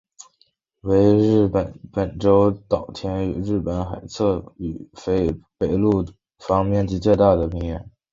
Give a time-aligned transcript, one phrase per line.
[0.81, 2.91] 为日本本州岛
[3.43, 4.89] 日本海侧与
[5.59, 7.87] 北陆地方面积最大的平原。